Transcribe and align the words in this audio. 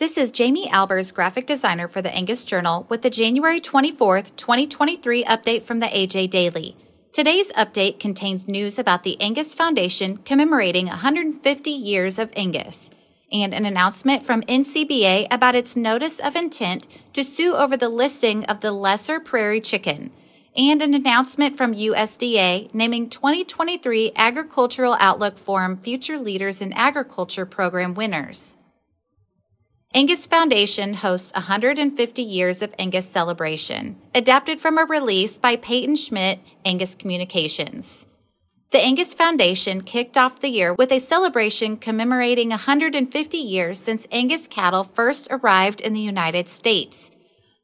This 0.00 0.16
is 0.16 0.30
Jamie 0.30 0.66
Albers, 0.70 1.12
graphic 1.12 1.44
designer 1.44 1.86
for 1.86 2.00
the 2.00 2.10
Angus 2.14 2.46
Journal, 2.46 2.86
with 2.88 3.02
the 3.02 3.10
January 3.10 3.60
24th, 3.60 4.34
2023 4.34 5.24
update 5.24 5.62
from 5.62 5.80
the 5.80 5.88
AJ 5.88 6.30
Daily. 6.30 6.74
Today's 7.12 7.52
update 7.52 8.00
contains 8.00 8.48
news 8.48 8.78
about 8.78 9.02
the 9.02 9.20
Angus 9.20 9.52
Foundation 9.52 10.16
commemorating 10.16 10.86
150 10.86 11.70
years 11.70 12.18
of 12.18 12.32
Angus 12.34 12.90
and 13.30 13.52
an 13.52 13.66
announcement 13.66 14.22
from 14.22 14.40
NCBA 14.44 15.26
about 15.30 15.54
its 15.54 15.76
notice 15.76 16.18
of 16.18 16.34
intent 16.34 16.86
to 17.12 17.22
sue 17.22 17.54
over 17.54 17.76
the 17.76 17.90
listing 17.90 18.46
of 18.46 18.60
the 18.60 18.72
lesser 18.72 19.20
prairie 19.20 19.60
chicken, 19.60 20.12
and 20.56 20.80
an 20.80 20.94
announcement 20.94 21.58
from 21.58 21.74
USDA 21.74 22.72
naming 22.72 23.10
2023 23.10 24.12
Agricultural 24.16 24.96
Outlook 24.98 25.36
Forum 25.36 25.76
Future 25.76 26.16
Leaders 26.16 26.62
in 26.62 26.72
Agriculture 26.72 27.44
program 27.44 27.92
winners. 27.92 28.56
Angus 29.92 30.24
Foundation 30.24 30.94
hosts 30.94 31.32
150 31.34 32.22
Years 32.22 32.62
of 32.62 32.72
Angus 32.78 33.08
celebration, 33.08 33.96
adapted 34.14 34.60
from 34.60 34.78
a 34.78 34.84
release 34.84 35.36
by 35.36 35.56
Peyton 35.56 35.96
Schmidt, 35.96 36.38
Angus 36.64 36.94
Communications. 36.94 38.06
The 38.70 38.78
Angus 38.78 39.14
Foundation 39.14 39.80
kicked 39.80 40.16
off 40.16 40.38
the 40.38 40.48
year 40.48 40.72
with 40.72 40.92
a 40.92 41.00
celebration 41.00 41.76
commemorating 41.76 42.50
150 42.50 43.36
years 43.36 43.80
since 43.80 44.06
Angus 44.12 44.46
cattle 44.46 44.84
first 44.84 45.26
arrived 45.28 45.80
in 45.80 45.92
the 45.92 46.00
United 46.00 46.48
States. 46.48 47.10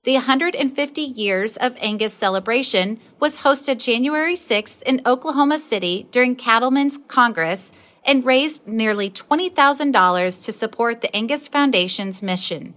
The 0.03 0.15
150 0.15 1.01
Years 1.01 1.57
of 1.57 1.77
Angus 1.81 2.13
celebration 2.13 2.99
was 3.21 3.39
hosted 3.39 3.79
January 3.79 4.35
6th 4.35 4.83
in 4.83 5.01
Oklahoma 5.07 5.61
City 5.61 6.09
during 6.11 6.35
Cattlemen's 6.35 6.99
Congress 7.07 7.73
and 8.07 8.25
raised 8.25 8.67
nearly 8.67 9.11
$20,000 9.11 10.45
to 10.45 10.53
support 10.53 11.01
the 11.01 11.15
Angus 11.15 11.49
Foundation's 11.49 12.23
mission. 12.23 12.75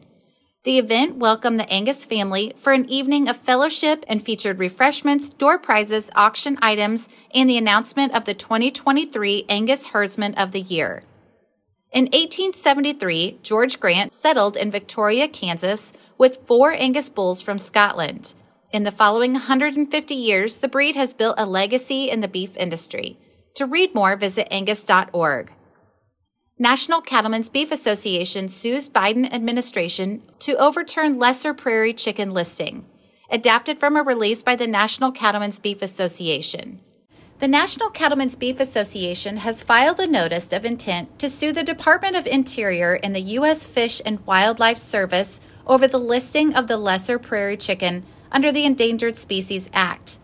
The 0.64 0.78
event 0.78 1.16
welcomed 1.16 1.60
the 1.60 1.72
Angus 1.72 2.04
family 2.04 2.54
for 2.58 2.74
an 2.74 2.90
evening 2.90 3.30
of 3.30 3.38
fellowship 3.38 4.04
and 4.10 4.22
featured 4.22 4.60
refreshments, 4.60 5.30
door 5.30 5.58
prizes, 5.58 6.12
auction 6.16 6.58
items, 6.62 7.08
and 7.34 7.50
the 7.50 7.58
announcement 7.58 8.14
of 8.14 8.26
the 8.26 8.34
2023 8.34 9.46
Angus 9.48 9.88
Herdsman 9.88 10.34
of 10.36 10.52
the 10.52 10.60
Year. 10.60 11.04
In 11.92 12.06
1873, 12.06 13.40
George 13.42 13.80
Grant 13.80 14.14
settled 14.14 14.58
in 14.58 14.70
Victoria, 14.70 15.28
Kansas, 15.28 15.94
with 16.18 16.46
four 16.46 16.74
Angus 16.74 17.08
bulls 17.08 17.42
from 17.42 17.58
Scotland. 17.58 18.36
In 18.72 18.84
the 18.84 18.92
following 18.92 19.34
150 19.34 20.14
years, 20.14 20.58
the 20.58 20.68
breed 20.68 20.96
has 20.96 21.14
built 21.14 21.36
a 21.40 21.46
legacy 21.46 22.10
in 22.10 22.20
the 22.20 22.28
beef 22.28 22.56
industry. 22.58 23.18
To 23.56 23.66
read 23.66 23.94
more, 23.94 24.16
visit 24.16 24.48
angus.org. 24.52 25.52
National 26.58 27.00
Cattlemen's 27.00 27.48
Beef 27.48 27.72
Association 27.72 28.50
sues 28.50 28.90
Biden 28.90 29.32
administration 29.34 30.22
to 30.40 30.58
overturn 30.58 31.18
lesser 31.18 31.54
prairie 31.54 31.94
chicken 31.94 32.34
listing. 32.34 32.86
Adapted 33.32 33.80
from 33.80 33.96
a 33.96 34.04
release 34.04 34.44
by 34.44 34.56
the 34.56 34.68
National 34.68 35.12
Cattlemen's 35.12 35.60
Beef 35.60 35.82
Association. 35.82 36.82
The 37.40 37.48
National 37.48 37.90
Cattlemen's 37.90 38.36
Beef 38.36 38.60
Association 38.60 39.38
has 39.38 39.64
filed 39.64 40.02
a 40.02 40.08
notice 40.08 40.52
of 40.52 40.66
intent 40.66 41.18
to 41.20 41.30
sue 41.30 41.54
the 41.54 41.64
Department 41.64 42.18
of 42.18 42.28
Interior 42.28 43.00
and 43.02 43.16
the 43.16 43.22
U.S. 43.38 43.66
Fish 43.66 44.02
and 44.06 44.26
Wildlife 44.26 44.78
Service 44.80 45.40
over 45.66 45.88
the 45.88 45.98
listing 45.98 46.54
of 46.54 46.68
the 46.68 46.76
lesser 46.76 47.18
prairie 47.18 47.56
chicken 47.56 48.06
under 48.30 48.52
the 48.52 48.66
Endangered 48.66 49.18
Species 49.18 49.70
Act. 49.72 50.20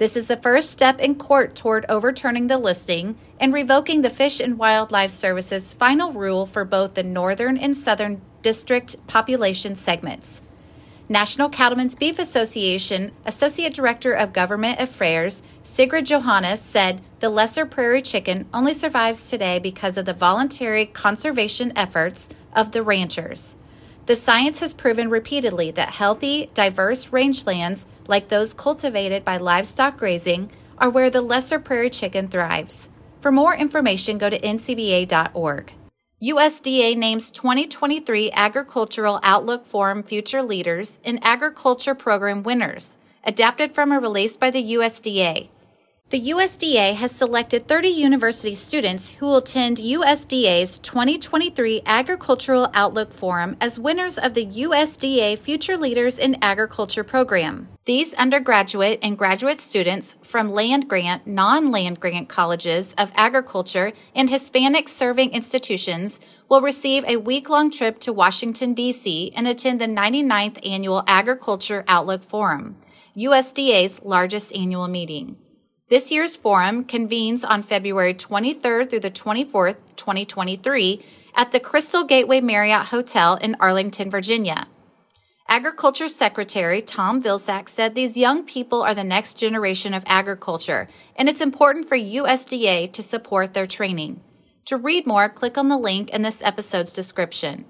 This 0.00 0.16
is 0.16 0.28
the 0.28 0.38
first 0.38 0.70
step 0.70 0.98
in 0.98 1.16
court 1.16 1.54
toward 1.54 1.84
overturning 1.90 2.46
the 2.46 2.56
listing 2.56 3.18
and 3.38 3.52
revoking 3.52 4.00
the 4.00 4.08
Fish 4.08 4.40
and 4.40 4.58
Wildlife 4.58 5.10
Service's 5.10 5.74
final 5.74 6.14
rule 6.14 6.46
for 6.46 6.64
both 6.64 6.94
the 6.94 7.02
northern 7.02 7.58
and 7.58 7.76
southern 7.76 8.22
distinct 8.40 9.06
population 9.06 9.76
segments. 9.76 10.40
National 11.10 11.50
Cattlemen's 11.50 11.94
Beef 11.94 12.18
Association 12.18 13.12
Associate 13.26 13.74
Director 13.74 14.14
of 14.14 14.32
Government 14.32 14.80
Affairs, 14.80 15.42
Sigrid 15.62 16.06
Johannes, 16.06 16.62
said 16.62 17.02
the 17.18 17.28
lesser 17.28 17.66
prairie 17.66 18.00
chicken 18.00 18.48
only 18.54 18.72
survives 18.72 19.28
today 19.28 19.58
because 19.58 19.98
of 19.98 20.06
the 20.06 20.14
voluntary 20.14 20.86
conservation 20.86 21.74
efforts 21.76 22.30
of 22.56 22.72
the 22.72 22.82
ranchers. 22.82 23.54
The 24.06 24.16
science 24.16 24.60
has 24.60 24.74
proven 24.74 25.08
repeatedly 25.08 25.70
that 25.72 25.90
healthy, 25.90 26.50
diverse 26.54 27.06
rangelands, 27.06 27.86
like 28.06 28.28
those 28.28 28.54
cultivated 28.54 29.24
by 29.24 29.36
livestock 29.36 29.98
grazing, 29.98 30.50
are 30.78 30.90
where 30.90 31.10
the 31.10 31.20
lesser 31.20 31.58
prairie 31.58 31.90
chicken 31.90 32.28
thrives. 32.28 32.88
For 33.20 33.30
more 33.30 33.54
information, 33.54 34.18
go 34.18 34.30
to 34.30 34.40
ncba.org. 34.40 35.74
USDA 36.22 36.96
names 36.96 37.30
2023 37.30 38.30
Agricultural 38.32 39.20
Outlook 39.22 39.64
Forum 39.64 40.02
Future 40.02 40.42
Leaders 40.42 40.98
and 41.04 41.18
Agriculture 41.22 41.94
Program 41.94 42.42
winners, 42.42 42.98
adapted 43.24 43.74
from 43.74 43.92
a 43.92 44.00
release 44.00 44.36
by 44.36 44.50
the 44.50 44.74
USDA. 44.74 45.48
The 46.10 46.30
USDA 46.30 46.96
has 46.96 47.12
selected 47.12 47.68
30 47.68 47.86
university 47.86 48.56
students 48.56 49.12
who 49.12 49.26
will 49.26 49.36
attend 49.36 49.76
USDA's 49.76 50.76
2023 50.78 51.82
Agricultural 51.86 52.68
Outlook 52.74 53.12
Forum 53.12 53.56
as 53.60 53.78
winners 53.78 54.18
of 54.18 54.34
the 54.34 54.44
USDA 54.44 55.38
Future 55.38 55.76
Leaders 55.76 56.18
in 56.18 56.36
Agriculture 56.42 57.04
program. 57.04 57.68
These 57.84 58.12
undergraduate 58.14 58.98
and 59.04 59.16
graduate 59.16 59.60
students 59.60 60.16
from 60.20 60.50
land 60.50 60.88
grant, 60.88 61.28
non 61.28 61.70
land 61.70 62.00
grant 62.00 62.28
colleges 62.28 62.92
of 62.98 63.12
agriculture 63.14 63.92
and 64.12 64.28
Hispanic 64.28 64.88
serving 64.88 65.30
institutions 65.30 66.18
will 66.48 66.60
receive 66.60 67.04
a 67.04 67.18
week 67.18 67.48
long 67.48 67.70
trip 67.70 68.00
to 68.00 68.12
Washington, 68.12 68.74
D.C. 68.74 69.30
and 69.36 69.46
attend 69.46 69.80
the 69.80 69.86
99th 69.86 70.58
Annual 70.68 71.04
Agriculture 71.06 71.84
Outlook 71.86 72.24
Forum, 72.24 72.78
USDA's 73.16 74.02
largest 74.02 74.52
annual 74.56 74.88
meeting. 74.88 75.36
This 75.90 76.12
year's 76.12 76.36
forum 76.36 76.84
convenes 76.84 77.42
on 77.42 77.64
February 77.64 78.14
23rd 78.14 78.88
through 78.88 79.00
the 79.00 79.10
24th, 79.10 79.96
2023, 79.96 81.04
at 81.34 81.50
the 81.50 81.58
Crystal 81.58 82.04
Gateway 82.04 82.40
Marriott 82.40 82.90
Hotel 82.90 83.34
in 83.34 83.56
Arlington, 83.58 84.08
Virginia. 84.08 84.68
Agriculture 85.48 86.06
Secretary 86.06 86.80
Tom 86.80 87.20
Vilsack 87.20 87.68
said 87.68 87.96
these 87.96 88.16
young 88.16 88.44
people 88.44 88.82
are 88.82 88.94
the 88.94 89.02
next 89.02 89.34
generation 89.34 89.92
of 89.92 90.04
agriculture, 90.06 90.88
and 91.16 91.28
it's 91.28 91.40
important 91.40 91.88
for 91.88 91.98
USDA 91.98 92.92
to 92.92 93.02
support 93.02 93.52
their 93.52 93.66
training. 93.66 94.20
To 94.66 94.76
read 94.76 95.08
more, 95.08 95.28
click 95.28 95.58
on 95.58 95.68
the 95.68 95.76
link 95.76 96.10
in 96.10 96.22
this 96.22 96.40
episode's 96.40 96.92
description. 96.92 97.64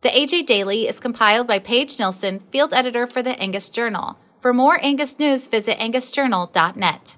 The 0.00 0.08
AJ 0.08 0.46
Daily 0.46 0.88
is 0.88 0.98
compiled 0.98 1.46
by 1.46 1.60
Paige 1.60 2.00
Nelson, 2.00 2.40
field 2.50 2.74
editor 2.74 3.06
for 3.06 3.22
the 3.22 3.40
Angus 3.40 3.70
Journal. 3.70 4.18
For 4.40 4.52
more 4.52 4.84
Angus 4.84 5.20
news, 5.20 5.46
visit 5.46 5.78
angusjournal.net. 5.78 7.16